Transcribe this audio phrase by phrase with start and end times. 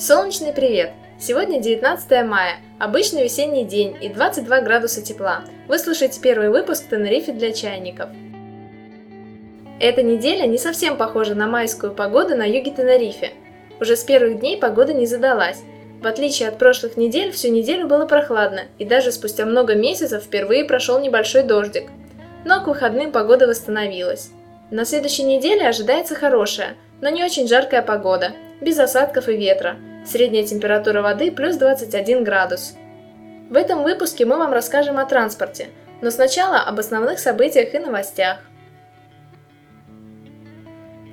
[0.00, 0.92] Солнечный привет!
[1.18, 5.42] Сегодня 19 мая, обычный весенний день и 22 градуса тепла.
[5.68, 8.08] Вы слушаете первый выпуск Тенерифе для чайников.
[9.78, 13.32] Эта неделя не совсем похожа на майскую погоду на юге Тенерифе.
[13.78, 15.60] Уже с первых дней погода не задалась.
[16.00, 20.64] В отличие от прошлых недель, всю неделю было прохладно, и даже спустя много месяцев впервые
[20.64, 21.90] прошел небольшой дождик.
[22.46, 24.30] Но к выходным погода восстановилась.
[24.70, 30.44] На следующей неделе ожидается хорошая, но не очень жаркая погода, без осадков и ветра– Средняя
[30.44, 32.74] температура воды плюс 21 градус.
[33.50, 35.68] В этом выпуске мы вам расскажем о транспорте,
[36.00, 38.38] но сначала об основных событиях и новостях.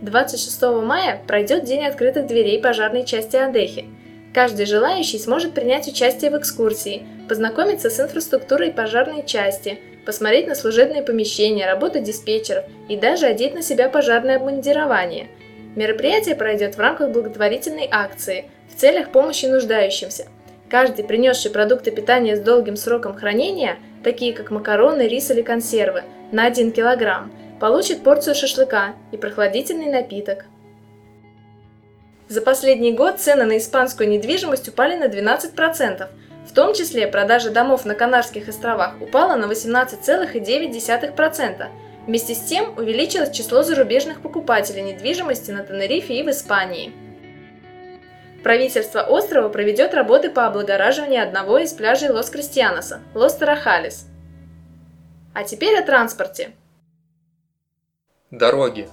[0.02, 3.86] 26 мая пройдет День открытых дверей пожарной части Адехи.
[4.34, 11.02] Каждый желающий сможет принять участие в экскурсии, познакомиться с инфраструктурой пожарной части, посмотреть на служебные
[11.02, 15.28] помещения, работу диспетчеров и даже одеть на себя пожарное обмундирование.
[15.76, 20.28] Мероприятие пройдет в рамках благотворительной акции– в целях помощи нуждающимся.
[20.70, 26.46] Каждый, принесший продукты питания с долгим сроком хранения, такие как макароны, рис или консервы, на
[26.46, 27.30] 1 кг,
[27.60, 30.46] получит порцию шашлыка и прохладительный напиток.
[32.28, 36.08] За последний год цены на испанскую недвижимость упали на 12%,
[36.46, 41.68] в том числе продажа домов на Канарских островах упала на 18,9%.
[42.06, 46.92] Вместе с тем увеличилось число зарубежных покупателей недвижимости на Тенерифе и в Испании.
[48.44, 54.06] Правительство острова проведет работы по облагораживанию одного из пляжей Лос-Кристианоса– Лос-Тарахалис.
[55.34, 56.52] А теперь о транспорте.
[58.32, 58.90] Дороги.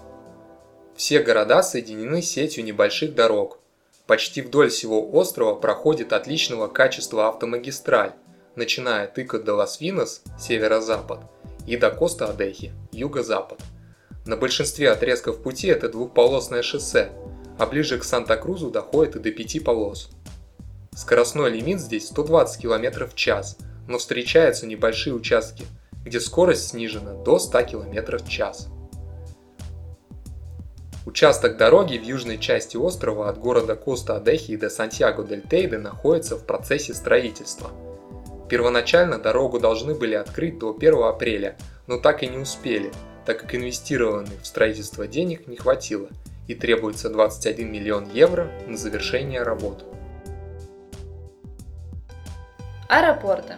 [0.96, 3.58] Все города соединены сетью небольших дорог.
[4.06, 8.12] Почти вдоль всего острова проходит отличного качества автомагистраль,
[8.54, 11.20] начиная от Икод-де-лос-Винос, северо-запад,
[11.66, 13.60] и до Коста-Адехи, юго-запад.
[14.26, 17.10] На большинстве отрезков пути это двухполосное шоссе–
[17.58, 20.10] а ближе к Санта-Крузу доходит и до 5 полос.
[20.94, 23.56] Скоростной лимит здесь 120 км в час,
[23.88, 25.64] но встречаются небольшие участки,
[26.04, 28.68] где скорость снижена до 100 км в час.
[31.06, 37.70] Участок дороги в южной части острова от города Коста-Адехи до Сантьяго-дель-Тейде находится в процессе строительства.
[38.48, 42.90] Первоначально дорогу должны были открыть до 1 апреля, но так и не успели,
[43.26, 46.08] так как инвестированных в строительство денег не хватило–
[46.48, 49.84] и требуется 21 миллион евро на завершение работ.
[52.88, 53.54] Аэропорты.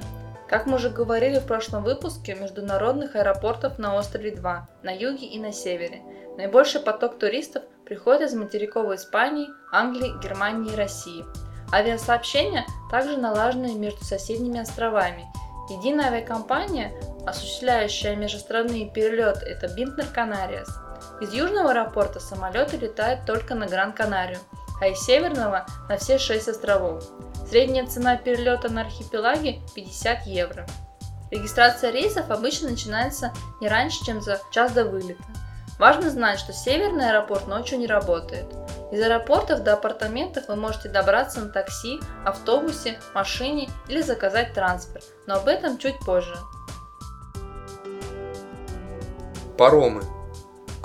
[0.49, 5.41] Как мы уже говорили в прошлом выпуске, международных аэропортов на острове 2, на юге и
[5.41, 6.03] на севере.
[6.39, 11.25] Наибольший поток туристов приходит из материковой Испании, Англии, Германии и России.
[11.73, 15.27] Авиасообщения также налажены между соседними островами.
[15.69, 16.93] Единая авиакомпания,
[17.27, 20.69] осуществляющая международные перелеты, это Бинтнер Канариас–
[21.21, 24.39] из южного аэропорта самолеты летают только на Гран-Канарию,
[24.81, 27.05] а из северного на все шесть островов.
[27.49, 30.67] Средняя цена перелета на архипелаге 50 евро.
[31.31, 35.25] Регистрация рейсов обычно начинается не раньше, чем за час до вылета.
[35.79, 38.47] Важно знать, что северный аэропорт ночью не работает.
[38.93, 45.37] Из аэропортов до апартаментов вы можете добраться на такси, автобусе, машине или заказать трансфер, но
[45.37, 46.37] об этом чуть позже.
[49.59, 50.03] Паромы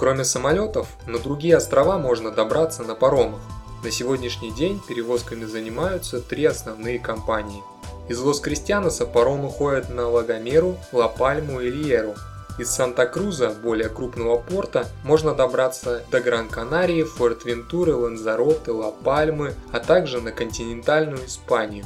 [0.02, 3.40] Кроме самолетов, на другие острова можно добраться на паромах.
[3.84, 7.62] На сегодняшний день перевозками занимаются три основные компании.
[8.10, 12.16] Из Лос-Кристианоса паромы ходят на Лагомеру, Ла-Пальму и Лиеру.
[12.58, 20.32] Из Санта-Круза, более крупного порта, можно добраться до Гран-Канарии, Форт-Вентуры, Ланзароты, Ла-Пальмы, а также на
[20.32, 21.86] континентальную Испанию.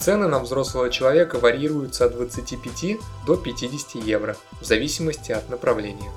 [0.00, 2.96] Цены на взрослого человека варьируются от 25
[3.26, 6.10] до 50 евро, в зависимости от направления.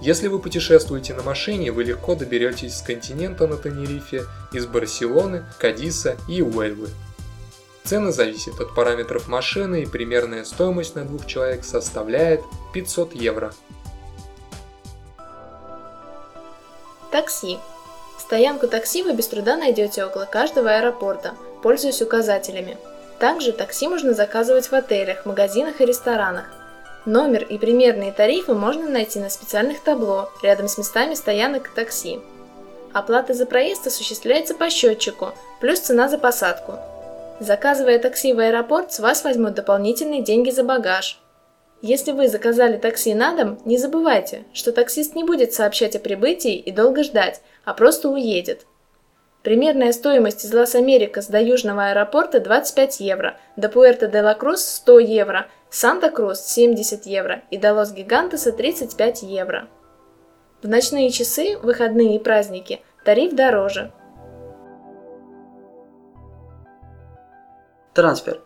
[0.00, 6.16] Если вы путешествуете на машине, вы легко доберетесь с континента на Тенерифе, из Барселоны, Кадиса
[6.26, 6.88] и Уэльвы.
[7.84, 12.40] Цены зависят от параметров машины и примерная стоимость на двух человек составляет
[12.72, 13.52] 500 евро.
[17.10, 17.58] Такси.
[18.18, 22.78] Стоянку такси вы без труда найдете около каждого аэропорта, пользуясь указателями.
[23.18, 26.59] Также такси можно заказывать в отелях, магазинах и ресторанах.
[27.06, 32.20] Номер и примерные тарифы можно найти на специальных табло рядом с местами стоянок такси.
[32.92, 36.74] Оплата за проезд осуществляется по счетчику, плюс цена за посадку.
[37.38, 41.18] Заказывая такси в аэропорт, с вас возьмут дополнительные деньги за багаж.
[41.80, 46.56] Если вы заказали такси на дом, не забывайте, что таксист не будет сообщать о прибытии
[46.56, 48.66] и долго ждать, а просто уедет.
[49.42, 57.06] Примерная стоимость из Лас-Америкас до Южного аэропорта 25 евро, до Пуэрто-де-ла-Крус 100 евро– Санта-Крус 70
[57.06, 59.68] евро и до Лос-Гигантеса 35 евро.
[60.62, 63.92] В ночные часы, выходные и праздники тариф дороже.
[67.94, 68.40] Трансфер.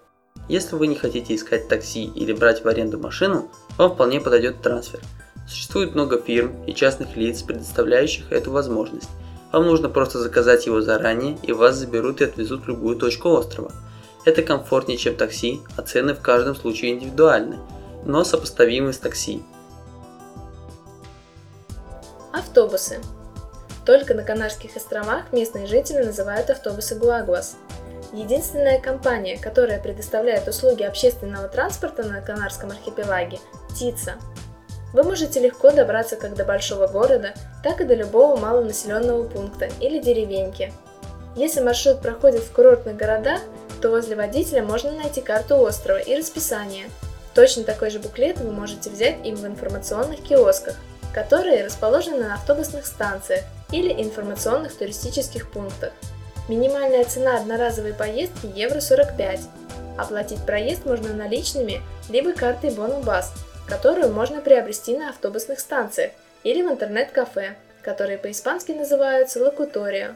[0.48, 5.00] Если вы не хотите искать такси или брать в аренду машину, вам вполне подойдет трансфер.
[5.48, 9.08] Существует много фирм и частных лиц, предоставляющих эту возможность.
[9.50, 13.72] Вам нужно просто заказать его заранее, и вас заберут и отвезут в любую точку острова.
[14.24, 17.58] Это комфортнее, чем такси, а цены в каждом случае индивидуальны,
[18.04, 19.42] но сопоставимы с такси.
[22.32, 23.00] Автобусы.
[23.84, 27.56] Только на Канарских островах местные жители называют автобусы Гуагуас.
[28.12, 33.40] Единственная компания, которая предоставляет услуги общественного транспорта на Канарском архипелаге–
[33.76, 34.14] ТИЦА.
[34.94, 39.98] Вы можете легко добраться как до большого города, так и до любого малонаселенного пункта или
[39.98, 40.72] деревеньки.
[41.36, 43.40] Если маршрут проходит в курортных городах,
[43.84, 46.88] то возле водителя можно найти карту острова и расписание.
[47.34, 50.76] Точно такой же буклет вы можете взять и в информационных киосках,
[51.12, 55.92] которые расположены на автобусных станциях или информационных туристических пунктах.
[56.48, 59.40] Минимальная цена одноразовой поездки евро 45.
[59.98, 63.34] Оплатить проезд можно наличными, либо картой Бонубас,
[63.68, 70.12] которую можно приобрести на автобусных станциях или в интернет-кафе, которые по-испански называются локуторио.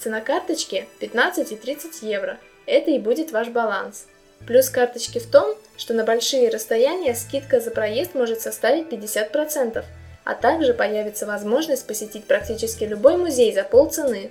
[0.00, 2.36] Цена карточки 15 и 30 евро.
[2.66, 4.06] Это и будет ваш баланс.
[4.46, 9.84] Плюс карточки в том, что на большие расстояния скидка за проезд может составить 50%,
[10.24, 14.30] а также появится возможность посетить практически любой музей за полцены.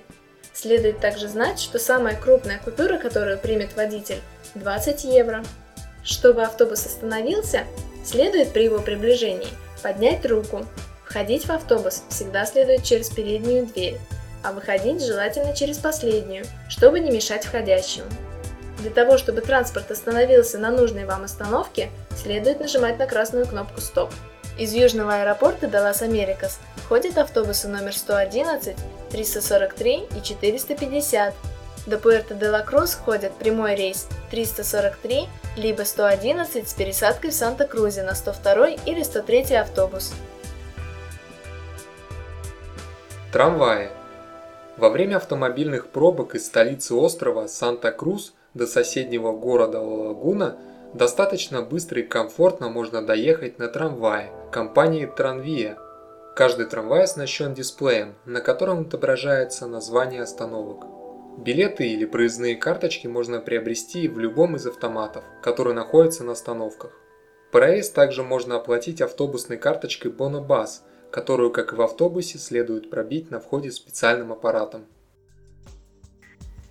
[0.52, 4.20] Следует также знать, что самая крупная купюра, которую примет водитель,
[4.54, 5.44] 20 евро.
[6.04, 7.64] Чтобы автобус остановился,
[8.04, 9.48] следует при его приближении
[9.82, 10.66] поднять руку.
[11.04, 13.98] Входить в автобус всегда следует через переднюю дверь,
[14.42, 18.04] а выходить желательно через последнюю, чтобы не мешать входящим.
[18.78, 24.10] Для того, чтобы транспорт остановился на нужной вам остановке, следует нажимать на красную кнопку «Стоп».
[24.58, 26.58] Из южного аэропорта до Лас-Америкас
[26.88, 28.76] ходят автобусы номер 111,
[29.10, 31.34] 343 и 450.
[31.86, 39.02] До Пуэрто-де-Ла-Крус ходят прямой рейс 343, либо 111 с пересадкой в Санта-Крузе на 102 или
[39.02, 40.12] 103 автобус.
[43.32, 44.01] Трамваи.
[44.76, 50.56] Во время автомобильных пробок из столицы острова Санта-Крус до соседнего города Ла-Лагуна
[50.94, 55.78] достаточно быстро и комфортно можно доехать на трамвае компании Транвия.
[56.34, 60.86] Каждый трамвай оснащен дисплеем, на котором отображается название остановок.
[61.38, 66.92] Билеты или проездные карточки можно приобрести в любом из автоматов, которые находятся на остановках.
[67.50, 73.38] Проезд также можно оплатить автобусной карточкой Бонобас, которую, как и в автобусе, следует пробить на
[73.38, 74.86] входе специальным аппаратом.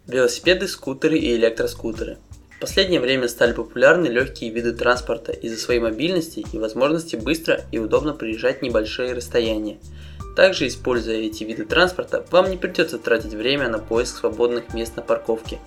[0.07, 2.17] Велосипеды, скутеры и электроскутеры.
[2.57, 7.79] В последнее время стали популярны легкие виды транспорта из-за своей мобильности и возможности быстро и
[7.79, 9.79] удобно приезжать небольшие расстояния.
[10.35, 15.01] Также, используя эти виды транспорта, вам не придется тратить время на поиск свободных мест на
[15.01, 15.59] парковке.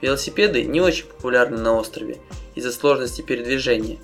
[0.00, 2.18] Велосипеды не очень популярны на острове
[2.54, 3.98] из-за сложности передвижения.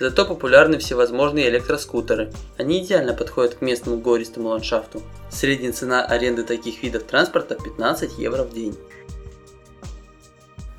[0.00, 2.32] Зато популярны всевозможные электроскутеры.
[2.56, 5.02] Они идеально подходят к местному гористому ландшафту.
[5.30, 8.74] Средняя цена аренды таких видов транспорта 15 евро в день.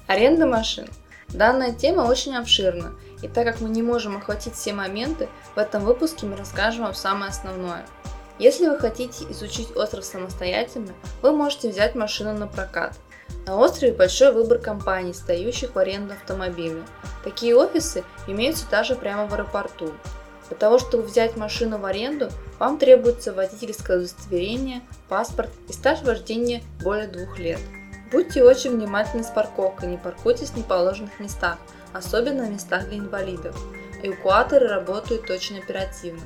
[0.08, 0.88] Аренда машин.
[1.30, 5.86] Данная тема очень обширна, и так как мы не можем охватить все моменты, в этом
[5.86, 7.86] выпуске мы расскажем вам самое основное.
[8.40, 12.98] Если вы хотите изучить остров самостоятельно, вы можете взять машину на прокат.
[13.46, 16.84] На острове большой выбор компаний, сдающих в аренду автомобили.
[17.24, 19.92] Такие офисы имеются даже прямо в аэропорту.
[20.50, 26.62] Для того, чтобы взять машину в аренду, вам требуется водительское удостоверение, паспорт и стаж вождения
[26.84, 27.60] более двух лет.
[28.12, 31.58] Будьте очень внимательны с парковкой, не паркуйтесь в неположенных местах,
[31.94, 33.58] особенно в местах для инвалидов.
[34.04, 36.22] Эвакуаторы работают очень оперативно.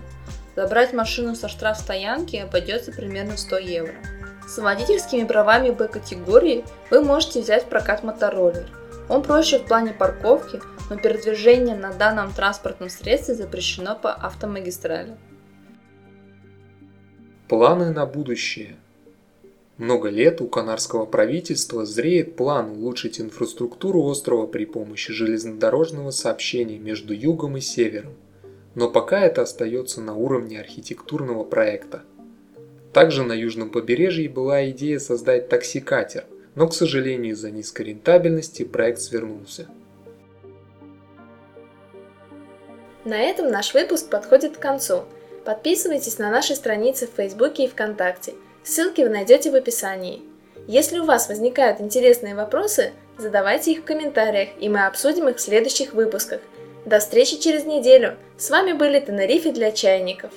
[0.55, 3.93] Забрать машину со штрафстоянки обойдется примерно 100 евро.
[4.47, 8.67] С водительскими правами Б-категории вы можете взять прокат мотороллер.
[9.09, 15.15] Он проще в плане парковки, но передвижение на данном транспортном средстве запрещено по автомагистрали.
[17.47, 18.75] Планы на будущее.
[19.77, 27.13] Много лет у канарского правительства зреет план улучшить инфраструктуру острова при помощи железнодорожного сообщения между
[27.13, 28.13] югом и севером
[28.75, 32.03] но пока это остается на уровне архитектурного проекта.
[32.95, 36.23] Также на южном побережье была идея создать такси-катер,
[36.55, 39.67] но, к сожалению, из-за низкой рентабельности проект свернулся.
[43.03, 45.03] На этом наш выпуск подходит к концу.
[45.43, 48.33] Подписывайтесь на наши страницы в Фейсбуке и ВКонтакте.
[48.63, 50.21] Ссылки вы найдете в описании.
[50.65, 55.41] Если у вас возникают интересные вопросы, задавайте их в комментариях, и мы обсудим их в
[55.41, 56.39] следующих выпусках.
[56.85, 58.15] До встречи через неделю!
[58.37, 60.31] С вами были Тенерифе для чайников.